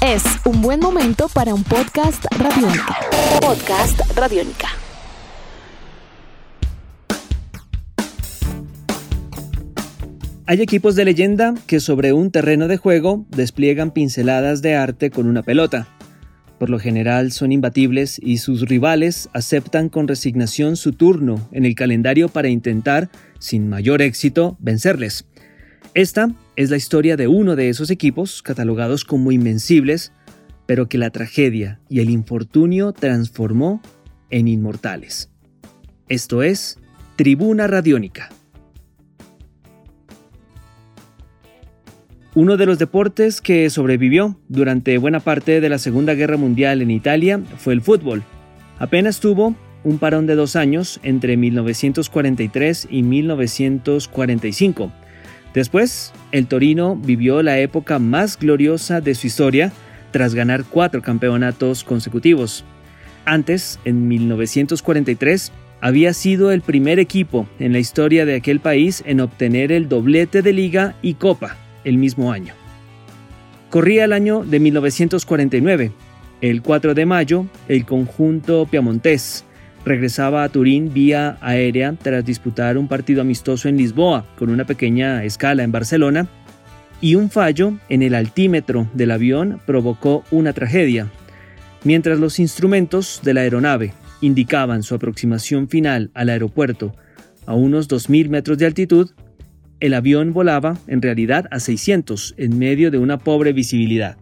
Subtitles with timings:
[0.00, 2.96] Es un buen momento para un podcast radiónica.
[3.40, 4.68] Podcast radiónica.
[10.46, 15.26] Hay equipos de leyenda que sobre un terreno de juego despliegan pinceladas de arte con
[15.26, 15.88] una pelota.
[16.58, 21.74] Por lo general son imbatibles y sus rivales aceptan con resignación su turno en el
[21.74, 23.08] calendario para intentar,
[23.38, 25.26] sin mayor éxito, vencerles.
[25.94, 30.10] Esta es la historia de uno de esos equipos catalogados como invencibles,
[30.66, 33.80] pero que la tragedia y el infortunio transformó
[34.28, 35.30] en inmortales.
[36.08, 36.80] Esto es
[37.14, 38.30] Tribuna Radiónica.
[42.34, 46.90] Uno de los deportes que sobrevivió durante buena parte de la Segunda Guerra Mundial en
[46.90, 48.24] Italia fue el fútbol.
[48.80, 49.54] Apenas tuvo
[49.84, 54.90] un parón de dos años entre 1943 y 1945.
[55.54, 59.72] Después, el Torino vivió la época más gloriosa de su historia
[60.10, 62.64] tras ganar cuatro campeonatos consecutivos.
[63.24, 69.20] Antes, en 1943, había sido el primer equipo en la historia de aquel país en
[69.20, 72.54] obtener el doblete de liga y copa el mismo año.
[73.70, 75.92] Corría el año de 1949.
[76.40, 79.44] El 4 de mayo, el conjunto piamontés
[79.84, 85.24] regresaba a Turín vía aérea tras disputar un partido amistoso en Lisboa, con una pequeña
[85.24, 86.26] escala en Barcelona,
[87.00, 91.10] y un fallo en el altímetro del avión provocó una tragedia.
[91.84, 96.94] Mientras los instrumentos de la aeronave indicaban su aproximación final al aeropuerto
[97.44, 99.10] a unos 2.000 metros de altitud,
[99.80, 104.16] el avión volaba en realidad a 600 en medio de una pobre visibilidad.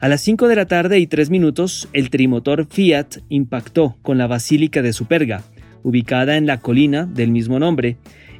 [0.00, 4.28] A las 5 de la tarde y 3 minutos, el trimotor Fiat impactó con la
[4.28, 5.42] Basílica de Superga,
[5.82, 7.96] ubicada en la colina del mismo nombre,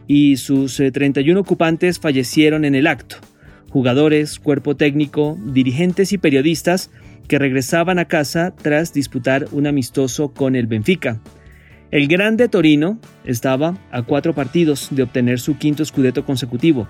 [0.07, 3.17] y sus 31 eh, ocupantes fallecieron en el acto.
[3.71, 6.93] Jugadores, cuerpo técnico, dirigentes y periodistas
[7.27, 11.21] que regresaban a casa tras disputar un amistoso con el Benfica.
[11.91, 16.87] El Grande Torino estaba a cuatro partidos de obtener su quinto escudeto consecutivo.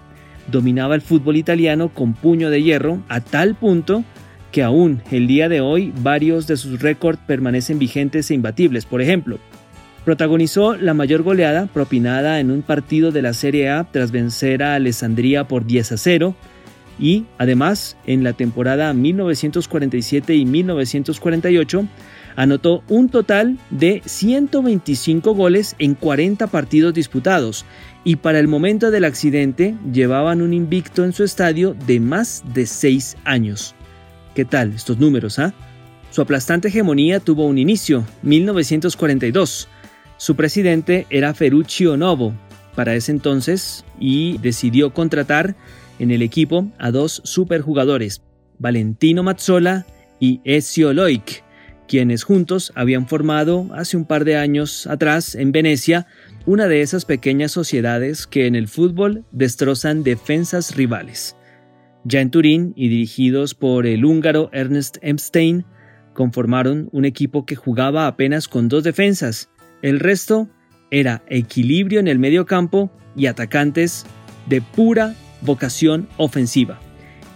[0.52, 4.04] Dominaba el fútbol italiano con puño de hierro a tal punto
[4.52, 8.86] que aún el día de hoy varios de sus récords permanecen vigentes e imbatibles.
[8.86, 9.38] Por ejemplo,
[10.04, 14.74] protagonizó la mayor goleada propinada en un partido de la Serie A tras vencer a
[14.74, 16.34] Alessandría por 10 a 0
[16.98, 21.86] y además en la temporada 1947 y 1948
[22.38, 27.64] Anotó un total de 125 goles en 40 partidos disputados
[28.04, 32.66] y para el momento del accidente llevaban un invicto en su estadio de más de
[32.66, 33.74] 6 años.
[34.38, 35.52] ¿Qué tal estos números, ah?
[36.12, 39.66] Su aplastante hegemonía tuvo un inicio, 1942.
[40.16, 42.32] Su presidente era Ferruccio Novo
[42.76, 45.56] para ese entonces y decidió contratar
[45.98, 48.22] en el equipo a dos superjugadores,
[48.60, 49.86] Valentino Mazzola
[50.20, 51.42] y Ezio Loic,
[51.88, 56.06] quienes juntos habían formado hace un par de años atrás en Venecia
[56.46, 61.34] una de esas pequeñas sociedades que en el fútbol destrozan defensas rivales.
[62.08, 65.66] Ya en Turín y dirigidos por el húngaro Ernest Epstein,
[66.14, 69.50] conformaron un equipo que jugaba apenas con dos defensas.
[69.82, 70.48] El resto
[70.90, 74.06] era equilibrio en el medio campo y atacantes
[74.46, 76.80] de pura vocación ofensiva.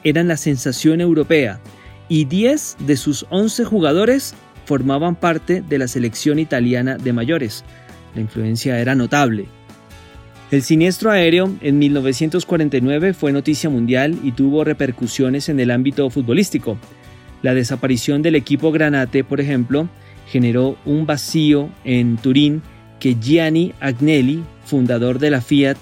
[0.05, 1.61] Eran la sensación europea
[2.09, 4.35] y 10 de sus 11 jugadores
[4.65, 7.63] formaban parte de la selección italiana de mayores.
[8.15, 9.49] La influencia era notable.
[10.53, 16.77] El siniestro aéreo en 1949 fue noticia mundial y tuvo repercusiones en el ámbito futbolístico.
[17.41, 19.89] La desaparición del equipo Granate, por ejemplo,
[20.29, 22.61] generó un vacío en Turín
[23.01, 25.79] que Gianni Agnelli, fundador de la Fiat,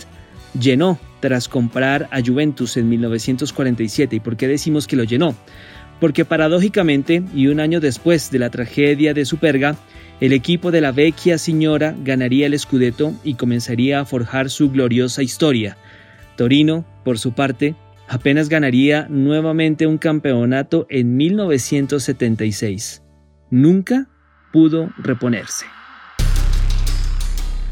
[0.56, 4.14] llenó tras comprar a Juventus en 1947.
[4.14, 5.34] ¿Y por qué decimos que lo llenó?
[6.00, 9.77] Porque paradójicamente, y un año después de la tragedia de Superga,
[10.21, 15.22] el equipo de la vecchia señora ganaría el Scudetto y comenzaría a forjar su gloriosa
[15.22, 15.77] historia.
[16.37, 17.75] Torino, por su parte,
[18.09, 23.03] apenas ganaría nuevamente un campeonato en 1976.
[23.50, 24.08] Nunca
[24.53, 25.67] pudo reponerse.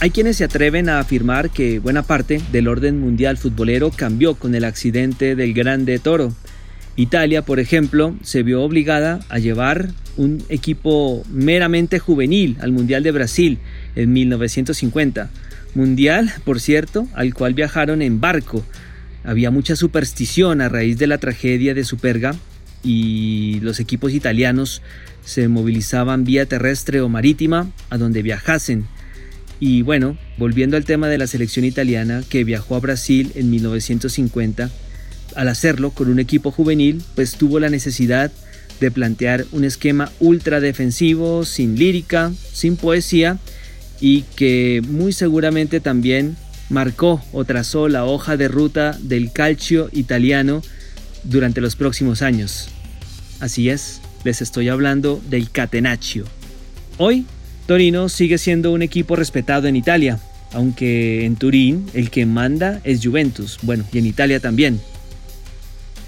[0.01, 4.55] Hay quienes se atreven a afirmar que buena parte del orden mundial futbolero cambió con
[4.55, 6.33] el accidente del Grande Toro.
[6.99, 13.13] Italia, por ejemplo, se vio obligada a llevar un equipo meramente juvenil al Mundial de
[13.13, 13.59] Brasil
[13.95, 15.31] en 1950.
[15.77, 18.65] Mundial, por cierto, al cual viajaron en barco.
[19.23, 22.35] Había mucha superstición a raíz de la tragedia de Superga
[22.83, 24.83] y los equipos italianos
[25.25, 28.87] se movilizaban vía terrestre o marítima a donde viajasen.
[29.61, 34.69] Y bueno, volviendo al tema de la selección italiana que viajó a Brasil en 1950,
[35.35, 38.31] al hacerlo con un equipo juvenil, pues tuvo la necesidad
[38.81, 43.39] de plantear un esquema ultra defensivo, sin lírica, sin poesía
[44.01, 46.37] y que muy seguramente también
[46.71, 50.63] marcó o trazó la hoja de ruta del calcio italiano
[51.25, 52.69] durante los próximos años.
[53.41, 56.25] Así es, les estoy hablando del Catenaccio.
[56.99, 57.27] Hoy,
[57.67, 60.19] Torino sigue siendo un equipo respetado en Italia,
[60.53, 64.81] aunque en Turín el que manda es Juventus, bueno, y en Italia también.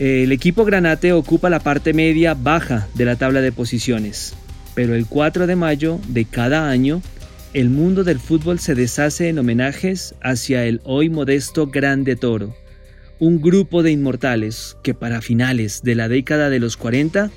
[0.00, 4.32] El equipo granate ocupa la parte media baja de la tabla de posiciones,
[4.75, 7.02] pero el 4 de mayo de cada año,
[7.52, 12.56] el mundo del fútbol se deshace en homenajes hacia el hoy modesto Grande Toro,
[13.19, 17.31] un grupo de inmortales que para finales de la década de los 40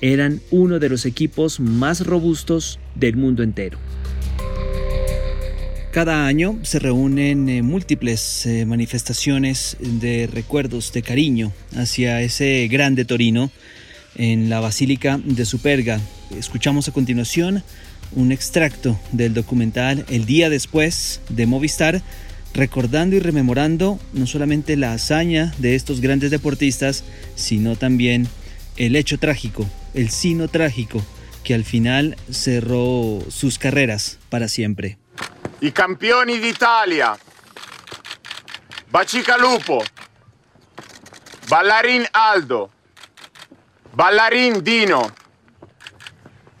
[0.00, 3.76] eran uno de los equipos más robustos del mundo entero.
[5.90, 13.04] Cada año se reúnen eh, múltiples eh, manifestaciones de recuerdos de cariño hacia ese grande
[13.04, 13.50] Torino
[14.14, 16.00] en la Basílica de Superga.
[16.38, 17.64] Escuchamos a continuación
[18.12, 22.02] un extracto del documental El día después de Movistar,
[22.54, 27.02] recordando y rememorando no solamente la hazaña de estos grandes deportistas,
[27.34, 28.28] sino también
[28.76, 31.04] el hecho trágico, el sino trágico
[31.42, 34.98] que al final cerró sus carreras para siempre.
[35.60, 37.18] I campioni d'Italia,
[38.88, 39.82] Bacica Lupo,
[41.48, 42.70] Ballarin Aldo,
[43.92, 45.12] Ballarin Dino,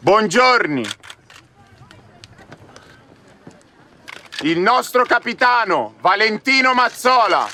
[0.00, 0.86] Buongiorni,
[4.42, 7.48] il nostro capitano Valentino Mazzola.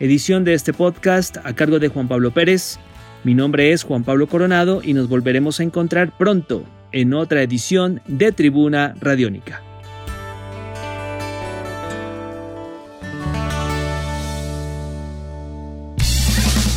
[0.00, 2.78] Edición de este podcast a cargo de Juan Pablo Pérez.
[3.24, 8.00] Mi nombre es Juan Pablo Coronado y nos volveremos a encontrar pronto en otra edición
[8.06, 9.67] de Tribuna Radiónica.